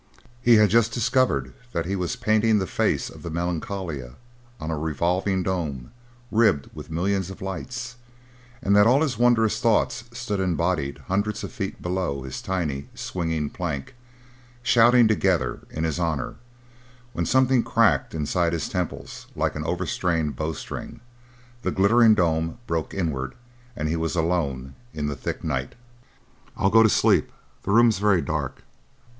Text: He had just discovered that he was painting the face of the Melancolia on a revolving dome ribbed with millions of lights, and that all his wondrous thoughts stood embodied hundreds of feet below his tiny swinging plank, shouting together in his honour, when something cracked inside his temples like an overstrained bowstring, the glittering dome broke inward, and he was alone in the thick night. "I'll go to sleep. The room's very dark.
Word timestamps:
He 0.41 0.55
had 0.55 0.71
just 0.71 0.91
discovered 0.91 1.53
that 1.73 1.85
he 1.85 1.95
was 1.95 2.15
painting 2.15 2.57
the 2.57 2.65
face 2.65 3.07
of 3.07 3.21
the 3.21 3.29
Melancolia 3.29 4.15
on 4.59 4.71
a 4.71 4.75
revolving 4.75 5.43
dome 5.43 5.91
ribbed 6.31 6.71
with 6.73 6.89
millions 6.89 7.29
of 7.29 7.39
lights, 7.39 7.97
and 8.63 8.75
that 8.75 8.87
all 8.87 9.03
his 9.03 9.19
wondrous 9.19 9.59
thoughts 9.59 10.05
stood 10.11 10.39
embodied 10.39 11.03
hundreds 11.07 11.43
of 11.43 11.51
feet 11.51 11.83
below 11.83 12.23
his 12.23 12.41
tiny 12.41 12.87
swinging 12.95 13.51
plank, 13.51 13.93
shouting 14.63 15.07
together 15.07 15.59
in 15.69 15.83
his 15.83 15.99
honour, 15.99 16.37
when 17.13 17.27
something 17.27 17.61
cracked 17.61 18.15
inside 18.15 18.53
his 18.53 18.67
temples 18.67 19.27
like 19.35 19.53
an 19.55 19.63
overstrained 19.65 20.35
bowstring, 20.35 20.99
the 21.61 21.69
glittering 21.69 22.15
dome 22.15 22.57
broke 22.65 22.95
inward, 22.95 23.35
and 23.75 23.87
he 23.87 23.95
was 23.95 24.15
alone 24.15 24.73
in 24.95 25.05
the 25.05 25.15
thick 25.15 25.43
night. 25.43 25.75
"I'll 26.57 26.71
go 26.71 26.81
to 26.81 26.89
sleep. 26.89 27.31
The 27.61 27.69
room's 27.71 27.99
very 27.99 28.23
dark. 28.23 28.63